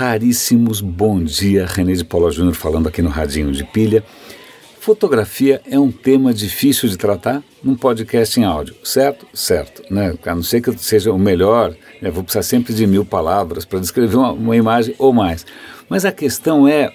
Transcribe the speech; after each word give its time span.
raríssimos 0.00 0.80
bom 0.80 1.22
dia. 1.22 1.66
René 1.66 1.92
de 1.92 2.06
Paula 2.06 2.30
Júnior 2.30 2.54
falando 2.54 2.88
aqui 2.88 3.02
no 3.02 3.10
Radinho 3.10 3.52
de 3.52 3.62
Pilha. 3.64 4.02
Fotografia 4.80 5.60
é 5.70 5.78
um 5.78 5.92
tema 5.92 6.32
difícil 6.32 6.88
de 6.88 6.96
tratar 6.96 7.42
num 7.62 7.74
podcast 7.74 8.40
em 8.40 8.44
áudio, 8.44 8.74
certo? 8.82 9.26
Certo. 9.34 9.82
Né? 9.90 10.16
A 10.24 10.34
não 10.34 10.42
ser 10.42 10.62
que 10.62 10.72
seja 10.78 11.12
o 11.12 11.18
melhor, 11.18 11.76
né? 12.00 12.10
vou 12.10 12.24
precisar 12.24 12.44
sempre 12.44 12.72
de 12.72 12.86
mil 12.86 13.04
palavras 13.04 13.66
para 13.66 13.78
descrever 13.78 14.16
uma, 14.16 14.32
uma 14.32 14.56
imagem 14.56 14.94
ou 14.98 15.12
mais. 15.12 15.44
Mas 15.86 16.06
a 16.06 16.12
questão 16.12 16.66
é 16.66 16.90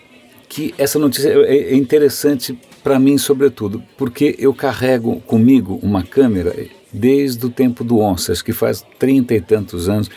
que 0.50 0.74
essa 0.76 0.98
notícia 0.98 1.30
é, 1.30 1.74
é 1.74 1.76
interessante 1.76 2.58
para 2.84 2.98
mim, 2.98 3.20
sobretudo, 3.20 3.84
porque 3.96 4.36
eu 4.40 4.52
carrego 4.52 5.22
comigo 5.28 5.80
uma 5.84 6.02
câmera 6.02 6.56
desde 6.92 7.46
o 7.46 7.52
tempo 7.52 7.84
do 7.84 8.00
onça, 8.00 8.32
acho 8.32 8.44
que 8.44 8.54
faz 8.54 8.84
trinta 8.98 9.36
e 9.36 9.42
tantos 9.42 9.88
anos 9.88 10.10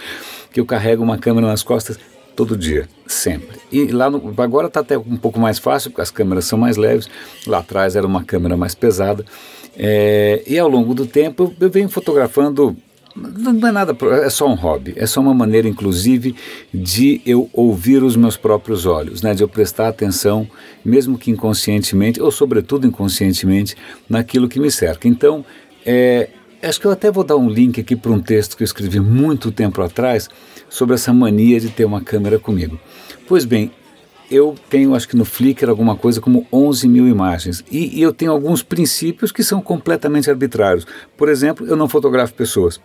que 0.50 0.59
eu 0.59 0.64
carrego 0.64 1.02
uma 1.02 1.18
câmera 1.18 1.46
nas 1.46 1.62
costas 1.62 1.98
todo 2.38 2.56
dia, 2.56 2.88
sempre. 3.05 3.59
E 3.73 3.88
lá 3.88 4.09
no, 4.09 4.33
agora 4.41 4.69
está 4.69 4.79
até 4.79 4.96
um 4.96 5.16
pouco 5.16 5.41
mais 5.41 5.59
fácil, 5.59 5.91
porque 5.91 6.02
as 6.02 6.12
câmeras 6.12 6.45
são 6.45 6.56
mais 6.56 6.77
leves. 6.77 7.10
Lá 7.45 7.59
atrás 7.59 7.96
era 7.96 8.06
uma 8.06 8.23
câmera 8.23 8.56
mais 8.56 8.77
pesada. 8.77 9.24
É, 9.77 10.41
e 10.46 10.56
ao 10.56 10.69
longo 10.69 10.95
do 10.95 11.05
tempo 11.05 11.52
eu, 11.60 11.69
venho 11.69 11.88
fotografando 11.88 12.77
não 13.16 13.69
é 13.69 13.73
nada, 13.73 13.96
é 14.24 14.30
só 14.30 14.46
um 14.46 14.55
hobby, 14.55 14.95
é 14.96 15.05
só 15.05 15.20
uma 15.20 15.34
maneira, 15.34 15.66
inclusive, 15.66 16.37
de 16.73 17.20
eu 17.27 17.51
ouvir 17.52 18.05
os 18.05 18.15
meus 18.15 18.37
próprios 18.37 18.87
olhos, 18.87 19.20
né? 19.23 19.34
de 19.34 19.43
eu 19.43 19.48
prestar 19.48 19.88
atenção, 19.88 20.46
mesmo 20.84 21.18
que 21.18 21.32
inconscientemente, 21.32 22.23
ou 22.23 22.30
sobretudo 22.30 22.87
inconscientemente, 22.87 23.74
naquilo 24.09 24.48
que 24.48 24.60
me 24.60 24.70
cerca. 24.70 25.09
Então, 25.09 25.45
é, 25.84 26.29
acho 26.62 26.80
que 26.80 26.87
eu 26.87 26.91
até 26.91 27.11
vou 27.11 27.25
dar 27.25 27.37
um 27.37 27.48
link 27.48 27.80
aqui 27.80 27.95
para 27.95 28.11
um 28.11 28.21
texto 28.21 28.57
que 28.57 28.62
eu 28.62 28.66
escrevi 28.66 29.01
muito 29.01 29.53
tempo 29.53 29.80
atrás 29.83 30.29
sobre 30.69 30.95
essa 30.95 31.12
mania 31.12 31.61
de 31.61 31.69
ter 31.69 31.85
uma 31.85 32.01
câmera 32.01 32.39
comigo. 32.39 32.79
Pois 33.27 33.45
bem, 33.45 33.71
eu 34.30 34.55
tenho, 34.69 34.95
acho 34.95 35.09
que 35.09 35.16
no 35.16 35.24
Flickr, 35.24 35.69
alguma 35.69 35.97
coisa 35.97 36.21
como 36.21 36.47
11 36.52 36.88
mil 36.88 37.09
imagens. 37.09 37.65
E, 37.71 37.99
e, 37.99 38.02
eu 38.02 38.13
tenho 38.13 38.30
alguns 38.30 38.63
princípios 38.63 39.32
que 39.32 39.43
são 39.43 39.60
completamente 39.60 40.29
arbitrários. 40.29 40.87
Por 41.16 41.29
exemplo, 41.29 41.66
eu 41.66 41.77
não 41.77 41.88
fotografo 41.88 42.35
pessoas. 42.35 42.80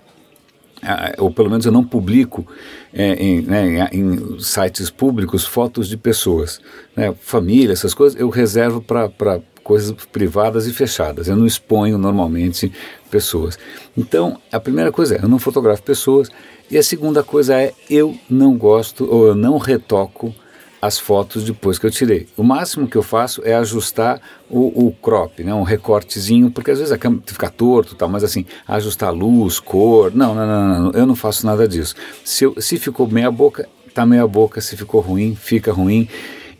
Ah, 0.82 1.14
ou 1.18 1.32
pelo 1.32 1.50
menos 1.50 1.66
eu 1.66 1.72
não 1.72 1.84
publico 1.84 2.46
é, 2.94 3.14
em, 3.14 3.42
né, 3.42 3.90
em, 3.92 4.38
sites 4.40 4.90
públicos 4.90 5.46
fotos 5.46 5.88
de 5.88 5.98
pessoas. 5.98 6.60
Né, 6.96 7.14
família, 7.22 7.74
essas 7.74 7.94
coisas, 7.94 8.20
eu 8.20 8.30
reservo 8.30 8.82
para 8.82 9.42
coisas 9.64 9.92
privadas 10.12 10.68
e 10.68 10.74
fechadas. 10.74 11.28
Eu 11.28 11.36
não 11.36 11.46
exponho 11.46 11.98
normalmente 11.98 12.72
pessoas. 13.10 13.58
Então, 13.98 14.40
a 14.52 14.60
primeira 14.60 14.92
coisa 14.92 15.16
é, 15.16 15.24
eu 15.24 15.30
não 15.30 15.40
fotografo 15.40 15.82
pessoas. 15.82 16.30
E 16.70 16.78
a 16.78 16.84
segunda 16.84 17.24
coisa 17.24 17.56
é, 17.56 17.74
eu 17.90 18.18
não 18.30 18.58
gosto 18.58 19.08
ou 19.10 19.28
eu 19.28 19.36
não 19.36 19.58
retoco 19.58 20.34
as 20.84 21.00
fotos 21.00 21.46
depois 21.46 21.80
que 21.80 21.86
eu 21.86 21.92
tirei. 21.92 22.28
O 22.36 22.44
máximo 22.44 22.90
que 22.90 22.98
eu 22.98 23.02
faço 23.02 23.42
é 23.46 23.56
ajustar 23.56 24.20
o, 24.50 24.88
o 24.88 24.92
crop, 24.92 25.42
né, 25.42 25.54
um 25.54 25.64
recortezinho, 25.64 26.52
porque 26.52 26.72
às 26.72 26.80
vezes 26.80 26.92
a 26.92 26.98
câmera 26.98 27.24
fica 27.26 27.50
torto, 27.50 27.96
tal, 27.96 28.10
mas 28.10 28.22
assim, 28.22 28.46
ajustar 28.68 29.14
luz, 29.14 29.62
cor, 29.62 30.14
não, 30.14 30.36
não, 30.36 30.46
não, 30.46 30.80
não, 30.82 30.92
eu 30.92 31.06
não 31.06 31.16
faço 31.16 31.46
nada 31.46 31.66
disso. 31.70 31.96
Se, 32.26 32.44
eu, 32.44 32.60
se 32.60 32.78
ficou 32.78 33.08
meia 33.08 33.32
boca, 33.32 33.66
tá 33.94 34.06
meia 34.06 34.28
boca, 34.28 34.60
se 34.60 34.76
ficou 34.76 35.00
ruim, 35.00 35.36
fica 35.36 35.72
ruim. 35.72 36.10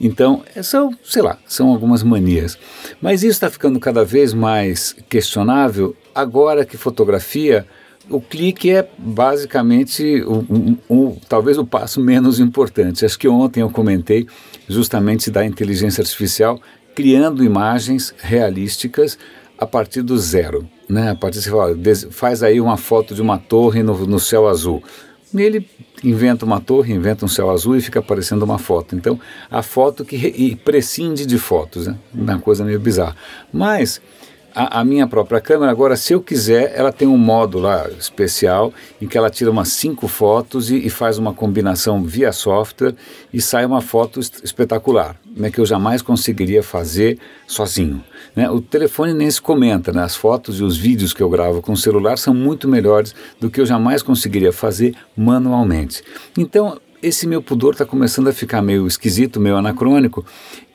Então, 0.04 0.44
é 0.54 0.62
são, 0.62 0.94
sei 1.02 1.22
lá, 1.22 1.38
são 1.48 1.70
algumas 1.70 2.04
manias. 2.04 2.58
Mas 3.02 3.24
isso 3.24 3.32
está 3.32 3.50
ficando 3.50 3.80
cada 3.80 4.04
vez 4.04 4.34
mais 4.34 4.94
questionável 5.08 5.96
agora 6.14 6.66
que 6.66 6.76
fotografia, 6.76 7.66
o 8.10 8.20
clique 8.20 8.70
é 8.70 8.86
basicamente 8.98 10.22
um, 10.90 11.16
talvez 11.30 11.58
o 11.58 11.66
passo 11.66 12.02
menos 12.02 12.38
importante. 12.38 13.06
Acho 13.06 13.18
que 13.18 13.30
ontem 13.30 13.62
eu 13.62 13.70
comentei 13.70 14.28
justamente 14.68 15.32
da 15.32 15.46
inteligência 15.46 16.02
artificial 16.02 16.60
criando 16.94 17.42
imagens 17.42 18.14
realísticas 18.20 19.18
a 19.58 19.66
partir 19.66 20.02
do 20.02 20.18
zero. 20.18 20.68
Né? 20.90 21.12
A 21.12 21.16
partir 21.16 21.40
de 21.40 21.50
fala, 21.50 21.76
faz 22.12 22.44
aí 22.44 22.60
uma 22.60 22.76
foto 22.76 23.16
de 23.16 23.22
uma 23.22 23.38
torre 23.38 23.82
no, 23.82 24.06
no 24.06 24.20
céu 24.20 24.50
azul. 24.50 24.84
E 25.34 25.42
ele 25.42 25.68
inventa 26.04 26.46
uma 26.46 26.60
torre, 26.60 26.94
inventa 26.94 27.26
um 27.26 27.28
céu 27.28 27.50
azul 27.50 27.76
e 27.78 27.82
fica 27.82 28.00
aparecendo 28.00 28.44
uma 28.44 28.58
foto. 28.58 28.96
Então, 28.96 29.20
a 29.50 29.62
foto 29.64 30.04
que 30.04 30.56
prescinde 30.64 31.26
de 31.26 31.38
fotos, 31.38 31.88
né? 31.88 31.96
uma 32.14 32.40
coisa 32.40 32.64
meio 32.64 32.80
bizarra. 32.80 33.16
Mas 33.52 34.02
a, 34.56 34.80
a, 34.80 34.84
minha 34.84 35.08
própria 35.08 35.42
câmera, 35.42 35.72
agora, 35.72 35.96
se 35.96 36.14
eu 36.14 36.22
quiser, 36.22 36.74
ela 36.76 36.92
tem 36.92 37.08
um 37.08 37.18
modo 37.18 37.60
lá 37.60 37.90
especial 38.00 38.74
em 39.02 39.08
que 39.08 39.18
ela 39.18 39.30
tira 39.30 39.50
umas 39.50 39.70
cinco 39.70 40.08
fotos 40.08 40.70
e, 40.70 40.78
e 40.78 40.90
faz 40.90 41.18
uma 41.18 41.34
combinação 41.34 42.04
via 42.04 42.32
software 42.32 42.96
e 43.34 43.42
sai 43.42 43.66
uma 43.66 43.82
foto 43.82 44.20
espetacular, 44.20 45.16
né, 45.36 45.50
que 45.50 45.60
eu 45.60 45.66
jamais 45.66 46.02
conseguiria 46.02 46.62
fazer 46.62 47.18
sozinho. 47.48 48.04
Né? 48.36 48.50
O 48.50 48.62
telefone 48.62 49.14
nem 49.14 49.30
se 49.30 49.42
comenta, 49.42 49.92
né? 49.92 50.04
as 50.04 50.16
fotos 50.16 50.60
e 50.60 50.64
os 50.64 50.78
vídeos 50.78 51.14
que 51.14 51.22
eu 51.22 51.30
gravo 51.30 51.62
com 51.62 51.74
o 51.74 51.78
celular 51.78 52.18
são 52.18 52.34
muito 52.34 52.68
melhores 52.68 53.16
do 53.40 53.50
que 53.50 53.60
eu 53.60 53.66
jamais 53.66 54.02
conseguiria 54.02 54.52
fazer 54.52 54.96
manualmente. 55.16 56.04
Então, 56.38 56.80
esse 57.02 57.28
meu 57.28 57.42
pudor 57.42 57.74
está 57.74 57.86
começando 57.86 58.30
a 58.30 58.34
ficar 58.34 58.62
meio 58.62 58.88
esquisito, 58.88 59.40
meio 59.40 59.58
anacrônico 59.58 60.26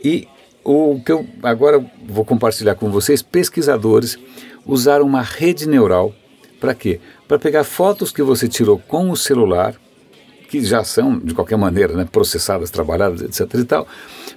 e 0.05 0.29
o 0.69 1.01
que 1.01 1.11
eu 1.11 1.27
agora 1.43 1.83
vou 2.07 2.27
compartilhar 2.27 2.75
com 2.75 2.91
vocês, 2.91 3.23
pesquisadores 3.23 4.19
usaram 4.67 5.07
uma 5.07 5.23
rede 5.23 5.67
neural 5.67 6.15
para 6.61 6.75
quê? 6.75 7.01
Para 7.27 7.39
pegar 7.39 7.65
fotos 7.65 8.13
que 8.13 8.23
você 8.23 8.47
tirou 8.47 8.79
com 8.79 9.11
o 9.11 9.17
celular, 9.17 9.75
que 10.51 10.63
já 10.63 10.85
são 10.85 11.19
de 11.19 11.33
qualquer 11.33 11.57
maneira 11.57 11.95
né, 11.95 12.07
processadas, 12.11 12.71
trabalhadas, 12.71 13.23
etc. 13.23 13.61
e 13.61 13.65
tal, 13.65 13.89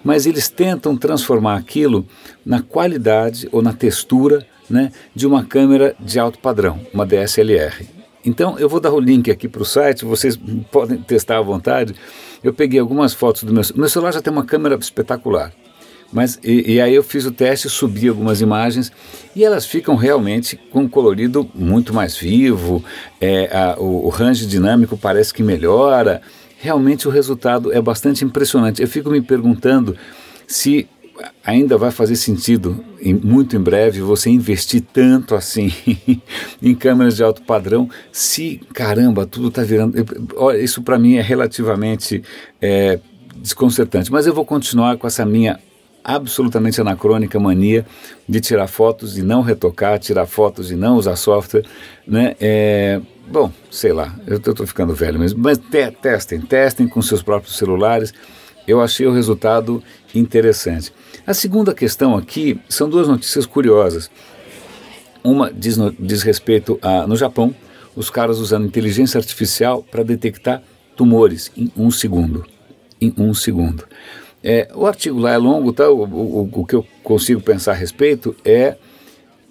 mas 0.06 0.26
eles 0.26 0.48
tentam 0.48 0.96
transformar 0.96 1.58
aquilo 1.58 2.08
na 2.46 2.62
qualidade 2.62 3.50
ou 3.52 3.62
na 3.62 3.74
textura 3.74 4.46
né, 4.70 4.94
de 5.14 5.28
uma 5.28 5.44
câmera 5.44 5.96
de 6.00 6.18
alto 6.18 6.40
padrão, 6.40 6.80
uma 6.94 7.06
DSLR. 7.06 7.86
Então 8.24 8.58
eu 8.58 8.70
vou 8.70 8.80
dar 8.80 8.94
o 8.94 9.00
link 9.02 9.30
aqui 9.30 9.50
para 9.50 9.64
o 9.64 9.66
site, 9.66 10.06
vocês 10.06 10.40
podem 10.72 10.98
testar 10.98 11.40
à 11.40 11.42
vontade. 11.42 11.94
Eu 12.42 12.54
peguei 12.54 12.80
algumas 12.80 13.14
fotos 13.14 13.44
do 13.44 13.52
meu, 13.54 13.64
meu 13.76 13.90
celular 13.90 14.14
já 14.14 14.22
tem 14.22 14.32
uma 14.32 14.46
câmera 14.46 14.76
espetacular. 14.76 15.52
Mas, 16.12 16.40
e, 16.44 16.74
e, 16.74 16.82
aí 16.82 16.94
eu 16.94 17.04
fiz 17.04 17.26
o 17.26 17.32
teste, 17.32 17.70
subi 17.70 18.08
algumas 18.08 18.42
imagens 18.42 18.92
e 19.36 19.44
elas 19.44 19.66
ficam 19.66 19.96
realmente 19.96 20.58
com 20.70 20.82
um 20.82 20.88
colorido 20.88 21.50
muito 21.56 21.94
mais 21.94 22.18
vivo, 22.18 22.84
é, 23.20 23.50
a, 23.56 23.80
o, 23.80 24.06
o 24.06 24.10
range 24.10 24.46
dinâmico 24.46 24.98
parece 24.98 25.34
que 25.34 25.42
melhora. 25.42 26.22
Realmente 26.58 27.08
o 27.08 27.12
resultado 27.12 27.72
é 27.72 27.82
bastante 27.82 28.26
impressionante. 28.26 28.82
Eu 28.82 28.88
fico 28.88 29.10
me 29.10 29.22
perguntando 29.22 29.96
se 30.46 30.88
ainda 31.44 31.78
vai 31.78 31.92
fazer 31.92 32.16
sentido, 32.16 32.84
em, 33.00 33.14
muito 33.14 33.56
em 33.56 33.60
breve, 33.60 34.02
você 34.02 34.30
investir 34.30 34.84
tanto 34.94 35.36
assim 35.36 35.72
em 36.62 36.76
câmeras 36.76 37.16
de 37.16 37.24
alto 37.24 37.42
padrão, 37.44 37.90
se, 38.12 38.60
caramba, 38.74 39.26
tudo 39.26 39.48
está 39.48 39.64
virando... 39.64 39.96
Isso 40.60 40.82
para 40.82 41.00
mim 41.00 41.16
é 41.16 41.22
relativamente 41.22 42.24
é, 42.62 43.00
desconcertante, 43.38 44.12
mas 44.12 44.28
eu 44.28 44.34
vou 44.34 44.46
continuar 44.46 44.98
com 44.98 45.08
essa 45.08 45.26
minha 45.26 45.60
absolutamente 46.04 46.80
anacrônica 46.82 47.40
mania 47.40 47.86
de 48.28 48.40
tirar 48.40 48.68
fotos 48.68 49.18
e 49.18 49.22
não 49.22 49.42
retocar, 49.42 50.00
tirar 50.00 50.26
fotos 50.26 50.72
e 50.72 50.76
não 50.76 50.98
usar 50.98 51.16
software, 51.16 51.66
né? 52.08 52.36
É, 52.40 53.00
bom, 53.28 53.52
sei 53.70 53.94
lá, 53.94 54.16
eu 54.26 54.38
estou 54.38 54.66
ficando 54.66 54.94
velho 54.94 55.20
mesmo, 55.20 55.42
mas 55.42 55.58
te, 55.58 55.92
testem, 55.92 56.42
testem 56.42 56.88
com 56.88 57.02
seus 57.02 57.22
próprios 57.22 57.58
celulares. 57.58 58.14
Eu 58.68 58.80
achei 58.80 59.06
o 59.06 59.12
resultado 59.12 59.84
interessante. 60.14 60.94
A 61.26 61.34
segunda 61.34 61.74
questão 61.74 62.16
aqui 62.16 62.60
são 62.70 62.90
duas 62.90 63.08
notícias 63.08 63.46
curiosas. 63.46 64.10
Uma 65.24 65.52
diz, 65.52 65.78
no, 65.78 65.92
diz 65.92 66.24
respeito 66.24 66.80
a 66.82 67.06
no 67.06 67.16
Japão, 67.16 67.54
os 67.96 68.10
caras 68.10 68.40
usando 68.40 68.66
inteligência 68.66 69.18
artificial 69.18 69.84
para 69.84 70.04
detectar 70.04 70.64
tumores 70.96 71.52
em 71.56 71.72
um 71.76 71.92
segundo. 71.92 72.46
Em 73.00 73.14
um 73.18 73.34
segundo. 73.34 73.86
É, 74.44 74.70
o 74.74 74.86
artigo 74.86 75.20
lá 75.20 75.34
é 75.34 75.38
longo, 75.38 75.72
tá? 75.72 75.90
O, 75.90 76.04
o, 76.04 76.50
o, 76.52 76.66
que 76.66 76.76
eu 76.76 76.86
consigo 77.04 77.42
pensar 77.42 77.72
a 77.74 77.76
respeito 77.76 78.36
é 78.44 78.76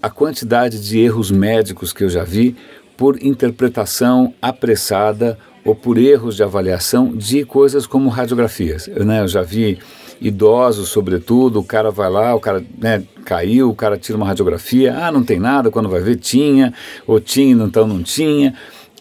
a 0.03 0.11
quantidade 0.11 0.81
de 0.83 0.99
erros 0.99 1.31
médicos 1.31 1.93
que 1.93 2.03
eu 2.03 2.09
já 2.09 2.25
vi 2.25 2.57
por 2.97 3.23
interpretação 3.23 4.35
apressada 4.43 5.39
ou 5.65 5.75
por 5.75 5.99
erros 5.99 6.37
de 6.37 6.43
avaliação 6.43 7.15
de 7.15 7.45
coisas 7.45 7.87
como 7.87 8.09
radiografias. 8.09 8.89
Eu, 8.89 9.05
né, 9.05 9.21
eu 9.21 9.29
já 9.29 9.43
vi 9.43 9.79
idosos, 10.21 10.89
sobretudo, 10.89 11.61
o 11.61 11.65
cara 11.65 11.91
vai 11.91 12.11
lá, 12.11 12.35
o 12.35 12.41
cara 12.41 12.63
né, 12.79 13.03
caiu, 13.25 13.71
o 13.71 13.75
cara 13.75 13.97
tira 13.97 14.19
uma 14.19 14.27
radiografia, 14.27 14.95
ah, 14.97 15.13
não 15.13 15.23
tem 15.23 15.39
nada, 15.39 15.71
quando 15.71 15.89
vai 15.89 16.01
ver 16.01 16.17
tinha, 16.17 16.75
ou 17.07 17.21
tinha, 17.21 17.65
então 17.65 17.87
não 17.87 18.03
tinha. 18.03 18.55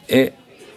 É, 0.07 0.31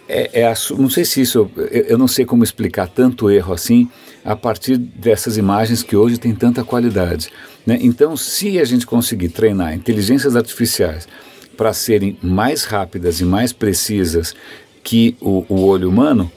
é, 0.07 0.41
é 0.41 0.53
não 0.77 0.89
sei 0.89 1.05
se 1.05 1.21
isso, 1.21 1.49
eu, 1.57 1.65
eu 1.87 1.97
não 1.97 2.07
sei 2.07 2.25
como 2.25 2.43
explicar 2.43 2.87
tanto 2.87 3.29
erro 3.29 3.53
assim, 3.53 3.89
a 4.23 4.35
partir 4.35 4.77
dessas 4.77 5.37
imagens 5.37 5.83
que 5.83 5.95
hoje 5.95 6.17
têm 6.17 6.33
tanta 6.33 6.63
qualidade. 6.63 7.29
Né? 7.65 7.77
Então, 7.81 8.15
se 8.15 8.59
a 8.59 8.65
gente 8.65 8.85
conseguir 8.85 9.29
treinar 9.29 9.73
inteligências 9.73 10.35
artificiais 10.35 11.07
para 11.57 11.73
serem 11.73 12.17
mais 12.21 12.63
rápidas 12.63 13.19
e 13.19 13.25
mais 13.25 13.51
precisas 13.51 14.33
que 14.83 15.15
o, 15.21 15.45
o 15.47 15.61
olho 15.65 15.89
humano, 15.89 16.31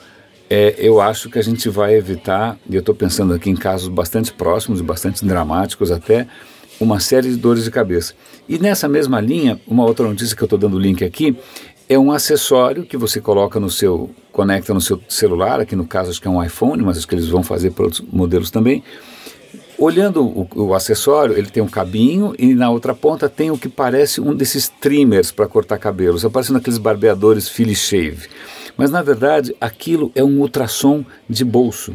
é, 0.49 0.75
eu 0.79 1.01
acho 1.01 1.29
que 1.29 1.39
a 1.39 1.43
gente 1.43 1.69
vai 1.69 1.95
evitar, 1.95 2.59
e 2.69 2.75
eu 2.75 2.81
estou 2.81 2.95
pensando 2.95 3.35
aqui 3.35 3.51
em 3.51 3.57
casos 3.57 3.89
bastante 3.89 4.33
próximos 4.33 4.81
e 4.81 4.83
bastante 4.83 5.25
dramáticos 5.25 5.91
até, 5.91 6.27
uma 6.79 7.01
série 7.01 7.31
de 7.31 7.37
dores 7.37 7.65
de 7.65 7.71
cabeça. 7.71 8.15
E 8.49 8.59
nessa 8.59 8.89
mesma 8.89 9.21
linha, 9.21 9.61
uma 9.67 9.85
outra 9.85 10.07
notícia 10.07 10.37
que 10.37 10.43
eu 10.43 10.47
estou 10.47 10.59
dando 10.59 10.77
o 10.77 10.81
link 10.81 11.05
aqui, 11.05 11.37
é 11.89 11.99
um 11.99 12.11
acessório 12.11 12.85
que 12.85 12.97
você 12.97 13.21
coloca 13.21 13.61
no 13.61 13.71
seu, 13.71 14.11
conecta 14.33 14.75
no 14.75 14.81
seu 14.81 15.01
celular, 15.09 15.61
aqui 15.61 15.77
no 15.77 15.87
caso 15.87 16.11
acho 16.11 16.21
que 16.21 16.27
é 16.27 16.31
um 16.31 16.43
iPhone, 16.43 16.83
mas 16.83 16.99
acho 16.99 17.07
que 17.07 17.15
eles 17.15 17.29
vão 17.29 17.43
fazer 17.43 17.71
para 17.71 17.85
outros 17.85 18.03
modelos 18.13 18.51
também. 18.51 18.83
Olhando 19.79 20.25
o, 20.25 20.49
o, 20.55 20.75
acessório, 20.75 21.37
ele 21.37 21.51
tem 21.51 21.63
um 21.63 21.69
cabinho 21.69 22.35
e 22.39 22.55
na 22.55 22.71
outra 22.71 22.95
ponta 22.95 23.29
tem 23.29 23.51
o 23.51 23.59
que 23.59 23.69
parece 23.69 24.21
um 24.21 24.35
desses 24.35 24.69
trimmers 24.69 25.31
para 25.31 25.47
cortar 25.47 25.79
cabelos, 25.79 26.25
aparecendo 26.25 26.57
aqueles 26.57 26.79
barbeadores 26.79 27.49
Philly 27.49 27.75
Shave. 27.75 28.27
Mas 28.77 28.91
na 28.91 29.03
verdade, 29.03 29.55
aquilo 29.61 30.11
é 30.15 30.25
um 30.25 30.41
ultrassom 30.41 31.05
de 31.29 31.45
bolso. 31.45 31.95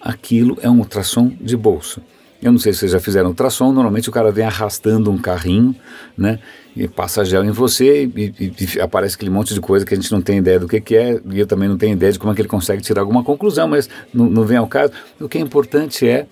Aquilo 0.00 0.58
é 0.60 0.68
um 0.68 0.78
ultrassom 0.78 1.32
de 1.40 1.56
bolso. 1.56 2.02
Eu 2.42 2.52
não 2.52 2.58
sei 2.58 2.72
se 2.72 2.80
vocês 2.80 2.92
já 2.92 3.00
fizeram 3.00 3.30
ultrassom, 3.30 3.72
normalmente 3.72 4.08
o 4.08 4.12
cara 4.12 4.30
vem 4.30 4.44
arrastando 4.44 5.10
um 5.10 5.18
carrinho, 5.18 5.74
né? 6.16 6.38
E 6.76 6.86
passa 6.86 7.24
gel 7.24 7.44
em 7.44 7.50
você 7.50 8.04
e, 8.04 8.34
e, 8.38 8.52
e, 8.76 8.80
aparece 8.80 9.16
aquele 9.16 9.30
monte 9.30 9.54
de 9.54 9.60
coisa 9.60 9.84
que 9.86 9.94
a 9.94 9.96
gente 9.96 10.12
não 10.12 10.20
tem 10.20 10.38
ideia 10.38 10.60
do 10.60 10.68
que, 10.68 10.78
que 10.80 10.94
é, 10.94 11.20
e 11.32 11.40
eu 11.40 11.46
também 11.46 11.68
não 11.68 11.78
tenho 11.78 11.94
ideia 11.94 12.12
de 12.12 12.18
como 12.18 12.32
é 12.32 12.34
que 12.36 12.42
ele 12.42 12.48
consegue 12.48 12.82
tirar 12.82 13.00
alguma 13.00 13.24
conclusão, 13.24 13.66
mas 13.66 13.88
não, 14.12 14.26
não 14.26 14.44
vem 14.44 14.58
ao 14.58 14.66
caso. 14.66 14.92
O 15.18 15.28
que 15.28 15.38
é 15.38 15.40
importante 15.40 16.06
é 16.06 16.26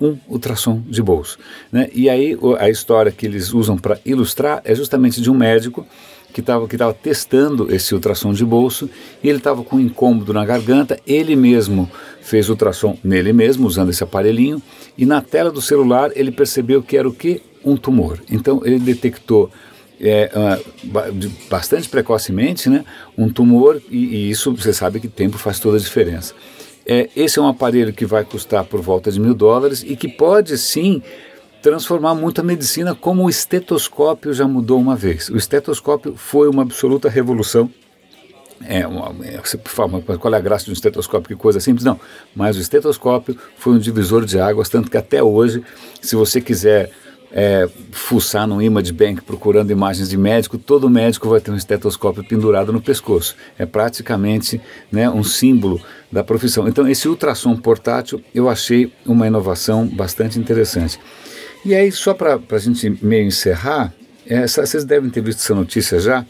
um 0.00 0.16
ultrassom 0.28 0.82
de 0.86 1.02
bolso. 1.02 1.38
Né? 1.72 1.88
E 1.92 2.08
aí 2.08 2.36
a 2.58 2.68
história 2.68 3.10
que 3.10 3.26
eles 3.26 3.52
usam 3.52 3.78
para 3.78 3.98
ilustrar 4.04 4.60
é 4.64 4.74
justamente 4.74 5.20
de 5.20 5.30
um 5.30 5.34
médico 5.34 5.86
que 6.36 6.42
estava 6.42 6.68
que 6.68 6.76
tava 6.76 6.92
testando 6.92 7.74
esse 7.74 7.94
ultrassom 7.94 8.34
de 8.34 8.44
bolso 8.44 8.90
e 9.24 9.28
ele 9.30 9.38
estava 9.38 9.64
com 9.64 9.76
um 9.76 9.80
incômodo 9.80 10.34
na 10.34 10.44
garganta, 10.44 11.00
ele 11.06 11.34
mesmo 11.34 11.90
fez 12.20 12.50
ultrassom 12.50 12.94
nele 13.02 13.32
mesmo, 13.32 13.66
usando 13.66 13.88
esse 13.88 14.04
aparelhinho, 14.04 14.60
e 14.98 15.06
na 15.06 15.22
tela 15.22 15.50
do 15.50 15.62
celular 15.62 16.10
ele 16.14 16.30
percebeu 16.30 16.82
que 16.82 16.94
era 16.94 17.08
o 17.08 17.12
que? 17.14 17.40
Um 17.64 17.74
tumor. 17.74 18.20
Então 18.30 18.60
ele 18.66 18.78
detectou 18.78 19.50
é, 19.98 20.30
uh, 20.34 21.30
bastante 21.48 21.88
precocemente 21.88 22.68
né, 22.68 22.84
um 23.16 23.30
tumor 23.30 23.80
e, 23.90 23.96
e, 23.96 24.30
isso 24.30 24.54
você 24.54 24.74
sabe 24.74 25.00
que 25.00 25.08
tempo 25.08 25.38
faz 25.38 25.58
toda 25.58 25.78
a 25.78 25.80
diferença. 25.80 26.34
É, 26.84 27.08
esse 27.16 27.38
é 27.38 27.42
um 27.42 27.48
aparelho 27.48 27.94
que 27.94 28.04
vai 28.04 28.24
custar 28.24 28.62
por 28.64 28.82
volta 28.82 29.10
de 29.10 29.18
mil 29.18 29.32
dólares 29.32 29.82
e 29.82 29.96
que 29.96 30.06
pode 30.06 30.58
sim 30.58 31.02
transformar 31.66 32.14
muito 32.14 32.40
a 32.40 32.44
medicina, 32.44 32.94
como 32.94 33.24
o 33.24 33.28
estetoscópio 33.28 34.32
já 34.32 34.46
mudou 34.46 34.78
uma 34.78 34.94
vez. 34.94 35.28
O 35.28 35.36
estetoscópio 35.36 36.14
foi 36.16 36.48
uma 36.48 36.62
absoluta 36.62 37.08
revolução. 37.08 37.68
É, 38.64 38.86
uma, 38.86 39.12
é, 39.26 39.40
você 39.44 39.58
fala, 39.64 40.00
qual 40.00 40.32
é 40.32 40.36
a 40.36 40.40
graça 40.40 40.66
de 40.66 40.70
um 40.70 40.74
estetoscópio? 40.74 41.36
Que 41.36 41.42
coisa 41.42 41.58
simples. 41.58 41.84
Não, 41.84 41.98
mas 42.36 42.56
o 42.56 42.60
estetoscópio 42.60 43.36
foi 43.58 43.72
um 43.72 43.80
divisor 43.80 44.24
de 44.24 44.38
águas, 44.38 44.68
tanto 44.68 44.88
que 44.88 44.96
até 44.96 45.20
hoje, 45.20 45.60
se 46.00 46.14
você 46.14 46.40
quiser 46.40 46.92
é, 47.32 47.68
fuçar 47.90 48.46
no 48.46 48.62
Image 48.62 48.92
Bank 48.92 49.22
procurando 49.22 49.72
imagens 49.72 50.08
de 50.08 50.16
médico, 50.16 50.56
todo 50.56 50.88
médico 50.88 51.28
vai 51.28 51.40
ter 51.40 51.50
um 51.50 51.56
estetoscópio 51.56 52.22
pendurado 52.22 52.72
no 52.72 52.80
pescoço. 52.80 53.34
É 53.58 53.66
praticamente 53.66 54.60
né, 54.92 55.10
um 55.10 55.24
símbolo 55.24 55.80
da 56.12 56.22
profissão. 56.22 56.68
Então, 56.68 56.86
esse 56.86 57.08
ultrassom 57.08 57.56
portátil 57.56 58.22
eu 58.32 58.48
achei 58.48 58.92
uma 59.04 59.26
inovação 59.26 59.84
bastante 59.84 60.38
interessante. 60.38 61.00
E 61.66 61.74
aí, 61.74 61.90
só 61.90 62.14
para 62.14 62.38
a 62.48 62.58
gente 62.58 62.88
meio 63.04 63.26
encerrar, 63.26 63.92
essa, 64.24 64.64
vocês 64.64 64.84
devem 64.84 65.10
ter 65.10 65.20
visto 65.20 65.40
essa 65.40 65.52
notícia 65.52 65.98
já, 65.98 66.24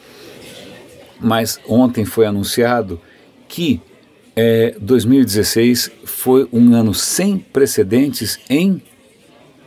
mas 1.20 1.60
ontem 1.68 2.06
foi 2.06 2.24
anunciado 2.24 2.98
que 3.46 3.82
é, 4.34 4.74
2016 4.80 5.90
foi 6.06 6.48
um 6.50 6.74
ano 6.74 6.94
sem 6.94 7.36
precedentes 7.36 8.38
em, 8.48 8.80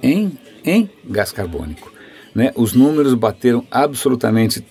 em, 0.02 0.40
em 0.66 0.90
gás 1.06 1.32
carbônico. 1.32 1.94
Né? 2.34 2.52
Os 2.56 2.74
números 2.74 3.14
bateram 3.14 3.64
absolutamente 3.70 4.66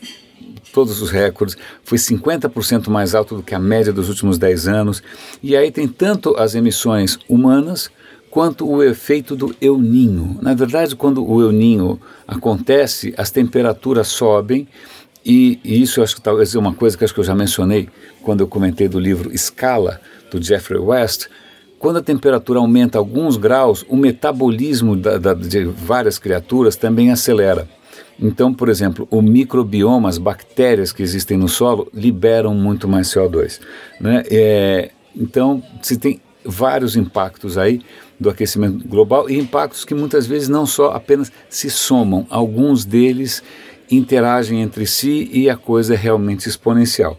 todos 0.72 1.00
os 1.00 1.12
recordes, 1.12 1.56
foi 1.84 1.96
50% 1.96 2.88
mais 2.88 3.14
alto 3.14 3.36
do 3.36 3.42
que 3.44 3.54
a 3.54 3.60
média 3.60 3.92
dos 3.92 4.08
últimos 4.08 4.36
10 4.36 4.66
anos. 4.66 5.00
E 5.40 5.56
aí 5.56 5.70
tem 5.70 5.86
tanto 5.86 6.36
as 6.36 6.56
emissões 6.56 7.20
humanas 7.28 7.88
quanto 8.30 8.68
o 8.68 8.82
efeito 8.82 9.34
do 9.34 9.54
El 9.60 9.78
Ninho. 9.78 10.38
Na 10.40 10.54
verdade, 10.54 10.94
quando 10.94 11.24
o 11.24 11.42
El 11.42 11.52
Ninho 11.52 12.00
acontece, 12.26 13.14
as 13.16 13.30
temperaturas 13.30 14.08
sobem 14.08 14.68
e, 15.24 15.58
e, 15.62 15.82
isso 15.82 16.02
acho 16.02 16.16
que 16.16 16.22
talvez 16.22 16.54
é 16.54 16.58
uma 16.58 16.72
coisa 16.72 16.96
que 16.96 17.04
acho 17.04 17.12
que 17.12 17.20
eu 17.20 17.24
já 17.24 17.34
mencionei 17.34 17.88
quando 18.22 18.40
eu 18.40 18.48
comentei 18.48 18.88
do 18.88 18.98
livro 18.98 19.32
Escala 19.32 20.00
do 20.30 20.42
Jeffrey 20.42 20.80
West. 20.80 21.26
Quando 21.78 21.98
a 21.98 22.02
temperatura 22.02 22.58
aumenta 22.58 22.98
alguns 22.98 23.36
graus, 23.36 23.84
o 23.88 23.96
metabolismo 23.96 24.96
da, 24.96 25.18
da, 25.18 25.34
de 25.34 25.64
várias 25.64 26.18
criaturas 26.18 26.76
também 26.76 27.10
acelera. 27.10 27.68
Então, 28.20 28.52
por 28.52 28.68
exemplo, 28.68 29.06
o 29.10 29.22
microbioma, 29.22 30.08
as 30.08 30.18
bactérias 30.18 30.92
que 30.92 31.02
existem 31.02 31.36
no 31.36 31.48
solo, 31.48 31.88
liberam 31.94 32.52
muito 32.52 32.88
mais 32.88 33.08
CO2. 33.08 33.60
Né? 34.00 34.24
É, 34.28 34.90
então, 35.14 35.62
se 35.82 35.96
tem 35.96 36.20
vários 36.50 36.96
impactos 36.96 37.58
aí 37.58 37.82
do 38.18 38.30
aquecimento 38.30 38.88
global 38.88 39.28
e 39.28 39.38
impactos 39.38 39.84
que 39.84 39.94
muitas 39.94 40.26
vezes 40.26 40.48
não 40.48 40.66
só 40.66 40.92
apenas 40.92 41.30
se 41.48 41.70
somam, 41.70 42.26
alguns 42.30 42.84
deles 42.84 43.42
interagem 43.90 44.60
entre 44.60 44.86
si 44.86 45.30
e 45.32 45.48
a 45.48 45.56
coisa 45.56 45.94
é 45.94 45.96
realmente 45.96 46.48
exponencial. 46.48 47.18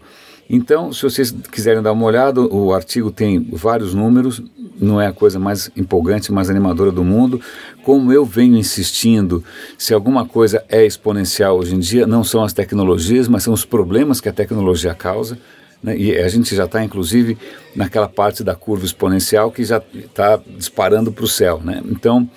Então, 0.52 0.92
se 0.92 1.02
vocês 1.02 1.30
quiserem 1.30 1.80
dar 1.80 1.92
uma 1.92 2.04
olhada, 2.04 2.40
o 2.40 2.74
artigo 2.74 3.12
tem 3.12 3.40
vários 3.52 3.94
números, 3.94 4.42
não 4.80 5.00
é 5.00 5.06
a 5.06 5.12
coisa 5.12 5.38
mais 5.38 5.70
empolgante, 5.76 6.32
mais 6.32 6.50
animadora 6.50 6.90
do 6.90 7.04
mundo. 7.04 7.40
Como 7.84 8.12
eu 8.12 8.24
venho 8.24 8.56
insistindo, 8.56 9.44
se 9.78 9.94
alguma 9.94 10.26
coisa 10.26 10.64
é 10.68 10.84
exponencial 10.84 11.56
hoje 11.56 11.76
em 11.76 11.78
dia, 11.78 12.04
não 12.04 12.24
são 12.24 12.42
as 12.42 12.52
tecnologias, 12.52 13.28
mas 13.28 13.44
são 13.44 13.54
os 13.54 13.64
problemas 13.64 14.20
que 14.20 14.28
a 14.28 14.32
tecnologia 14.32 14.92
causa. 14.92 15.38
Né? 15.82 15.96
E 15.96 16.16
a 16.16 16.28
gente 16.28 16.54
já 16.54 16.64
está, 16.64 16.82
inclusive, 16.84 17.38
naquela 17.74 18.08
parte 18.08 18.44
da 18.44 18.54
curva 18.54 18.84
exponencial 18.84 19.50
que 19.50 19.64
já 19.64 19.82
está 19.94 20.40
disparando 20.56 21.10
para 21.12 21.24
o 21.24 21.28
céu. 21.28 21.60
Né? 21.64 21.82
Então, 21.86 22.28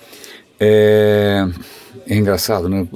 é, 0.58 1.46
é, 2.06 2.16
engraçado, 2.16 2.68
né? 2.68 2.86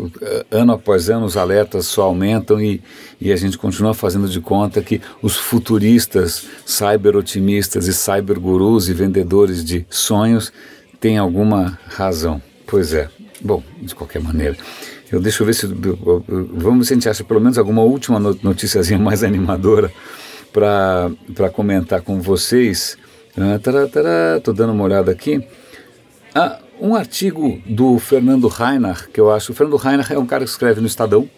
ano 0.50 0.72
após 0.72 1.10
ano 1.10 1.26
os 1.26 1.36
alertas 1.36 1.86
só 1.86 2.02
aumentam 2.02 2.60
e, 2.60 2.82
e 3.20 3.32
a 3.32 3.36
gente 3.36 3.58
continua 3.58 3.94
fazendo 3.94 4.28
de 4.28 4.40
conta 4.40 4.80
que 4.80 5.00
os 5.22 5.36
futuristas, 5.36 6.46
cyber-otimistas 6.64 7.86
e 7.86 7.94
cyber-gurus 7.94 8.88
e 8.88 8.94
vendedores 8.94 9.64
de 9.64 9.86
sonhos 9.90 10.52
têm 11.00 11.18
alguma 11.18 11.78
razão. 11.88 12.40
Pois 12.66 12.92
é. 12.92 13.08
Bom, 13.40 13.62
de 13.80 13.94
qualquer 13.94 14.20
maneira. 14.20 14.56
Eu 15.10 15.20
deixa 15.20 15.42
eu 15.42 15.46
ver 15.46 15.54
se. 15.54 15.66
Vamos 15.66 16.78
ver 16.78 16.84
se 16.84 16.92
a 16.92 16.96
gente 16.96 17.08
acha 17.08 17.24
pelo 17.24 17.40
menos 17.40 17.56
alguma 17.56 17.82
última 17.82 18.18
noticiazinha 18.18 18.98
mais 18.98 19.22
animadora 19.22 19.92
para 20.52 21.50
comentar 21.52 22.02
com 22.02 22.20
vocês. 22.20 22.96
Estou 24.36 24.54
dando 24.54 24.72
uma 24.72 24.84
olhada 24.84 25.10
aqui. 25.10 25.44
Ah, 26.34 26.58
um 26.80 26.94
artigo 26.94 27.60
do 27.66 27.98
Fernando 27.98 28.48
Reiner, 28.48 29.08
que 29.10 29.20
eu 29.20 29.32
acho. 29.32 29.52
O 29.52 29.54
Fernando 29.54 29.76
Reiner 29.76 30.12
é 30.12 30.18
um 30.18 30.26
cara 30.26 30.44
que 30.44 30.50
escreve 30.50 30.80
no 30.80 30.86
Estadão. 30.86 31.28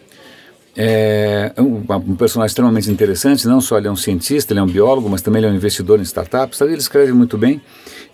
É 0.76 1.52
um, 1.58 1.82
um, 1.88 2.16
personagem 2.16 2.52
extremamente 2.52 2.90
interessante, 2.90 3.46
não 3.46 3.60
só 3.60 3.76
ele 3.76 3.88
é 3.88 3.90
um 3.90 3.96
cientista, 3.96 4.52
ele 4.52 4.60
é 4.60 4.62
um 4.62 4.68
biólogo, 4.68 5.08
mas 5.08 5.20
também 5.20 5.40
ele 5.40 5.48
é 5.48 5.50
um 5.50 5.56
investidor 5.56 5.98
em 5.98 6.02
startups. 6.02 6.60
Ele 6.60 6.74
escreve 6.74 7.12
muito 7.12 7.36
bem 7.36 7.60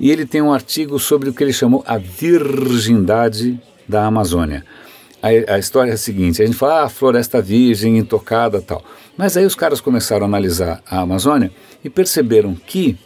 e 0.00 0.10
ele 0.10 0.24
tem 0.24 0.40
um 0.40 0.52
artigo 0.52 0.98
sobre 0.98 1.28
o 1.28 1.34
que 1.34 1.44
ele 1.44 1.52
chamou 1.52 1.84
a 1.86 1.98
virgindade 1.98 3.60
da 3.88 4.06
Amazônia. 4.06 4.64
A, 5.26 5.54
a 5.54 5.58
história 5.58 5.90
é 5.90 5.94
a 5.94 5.98
seguinte: 5.98 6.42
a 6.42 6.46
gente 6.46 6.56
fala, 6.56 6.84
ah, 6.84 6.88
floresta 6.88 7.42
virgem, 7.42 7.98
intocada 7.98 8.60
tal. 8.60 8.82
Mas 9.16 9.36
aí 9.36 9.44
os 9.44 9.54
caras 9.54 9.80
começaram 9.80 10.24
a 10.24 10.28
analisar 10.28 10.82
a 10.88 11.00
Amazônia 11.00 11.50
e 11.82 11.90
perceberam 11.90 12.54
que 12.54 12.96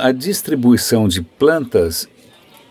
a 0.00 0.10
distribuição 0.10 1.06
de 1.06 1.22
plantas 1.22 2.08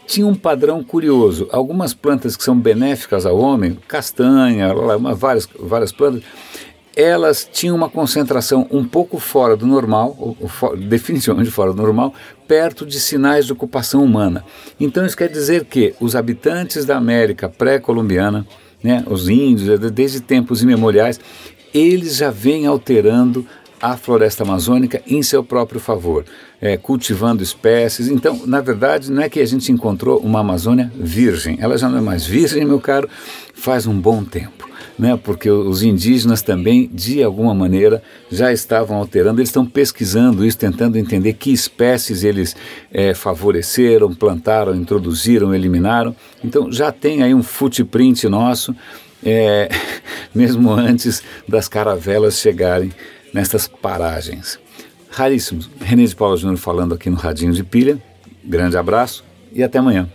tinha 0.05 0.27
um 0.27 0.35
padrão 0.35 0.83
curioso. 0.83 1.47
Algumas 1.51 1.93
plantas 1.93 2.35
que 2.35 2.43
são 2.43 2.59
benéficas 2.59 3.25
ao 3.25 3.37
homem, 3.37 3.77
castanha, 3.87 4.73
várias, 5.15 5.47
várias 5.57 5.91
plantas, 5.91 6.23
elas 6.95 7.47
tinham 7.51 7.75
uma 7.75 7.89
concentração 7.89 8.67
um 8.71 8.83
pouco 8.83 9.19
fora 9.19 9.55
do 9.55 9.65
normal, 9.65 10.15
ou, 10.19 10.37
ou, 10.39 10.77
definitivamente 10.77 11.49
fora 11.49 11.71
do 11.71 11.81
normal, 11.81 12.13
perto 12.47 12.85
de 12.85 12.99
sinais 12.99 13.45
de 13.45 13.53
ocupação 13.53 14.03
humana. 14.03 14.43
Então 14.79 15.05
isso 15.05 15.15
quer 15.15 15.29
dizer 15.29 15.65
que 15.65 15.93
os 15.99 16.15
habitantes 16.15 16.85
da 16.85 16.97
América 16.97 17.47
pré-colombiana, 17.47 18.45
né, 18.83 19.03
os 19.07 19.29
índios, 19.29 19.79
desde 19.91 20.19
tempos 20.21 20.63
imemoriais, 20.63 21.19
eles 21.73 22.17
já 22.17 22.31
vêm 22.31 22.65
alterando 22.65 23.45
a 23.81 23.95
floresta 23.95 24.43
amazônica 24.43 25.01
em 25.07 25.23
seu 25.23 25.43
próprio 25.43 25.79
favor, 25.79 26.25
é, 26.59 26.75
cultivando 26.75 27.41
espécies. 27.41 28.09
Então, 28.09 28.45
na 28.45 28.59
verdade, 28.59 29.09
não 29.11 29.21
é 29.21 29.29
que 29.29 29.39
a 29.39 29.45
gente 29.45 29.71
encontrou 29.71 30.19
uma 30.19 30.39
Amazônia 30.39 30.91
virgem, 30.95 31.57
ela 31.61 31.77
já 31.77 31.87
não 31.87 31.97
é 31.97 32.01
mais 32.01 32.25
virgem, 32.25 32.65
meu 32.65 32.79
caro, 32.79 33.07
faz 33.53 33.87
um 33.87 33.99
bom 33.99 34.23
tempo. 34.23 34.68
Né, 34.99 35.17
porque 35.23 35.49
os 35.49 35.81
indígenas 35.81 36.41
também, 36.41 36.89
de 36.93 37.23
alguma 37.23 37.55
maneira, 37.55 38.03
já 38.29 38.51
estavam 38.51 38.97
alterando, 38.97 39.39
eles 39.39 39.47
estão 39.47 39.65
pesquisando 39.65 40.45
isso, 40.45 40.57
tentando 40.57 40.97
entender 40.97 41.33
que 41.33 41.53
espécies 41.53 42.25
eles 42.25 42.53
é, 42.91 43.13
favoreceram, 43.13 44.13
plantaram, 44.13 44.75
introduziram, 44.75 45.55
eliminaram. 45.55 46.13
Então 46.43 46.69
já 46.69 46.91
tem 46.91 47.23
aí 47.23 47.33
um 47.33 47.41
footprint 47.41 48.27
nosso, 48.27 48.75
é, 49.23 49.69
mesmo 50.35 50.69
antes 50.69 51.23
das 51.47 51.69
caravelas 51.69 52.37
chegarem 52.37 52.91
nestas 53.33 53.69
paragens. 53.69 54.59
Raríssimos. 55.09 55.69
René 55.79 56.03
de 56.03 56.15
Paula 56.15 56.35
Júnior 56.35 56.57
falando 56.57 56.93
aqui 56.93 57.09
no 57.09 57.15
Radinho 57.15 57.53
de 57.53 57.63
Pilha. 57.63 57.97
Grande 58.43 58.77
abraço 58.77 59.23
e 59.53 59.63
até 59.63 59.79
amanhã. 59.79 60.09